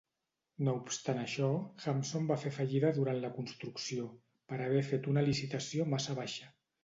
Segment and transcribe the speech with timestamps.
[0.67, 1.49] No obstant això,
[1.91, 4.07] Hansom va fer fallida durant la construcció,
[4.53, 6.51] per haver fet una licitació massa baixa.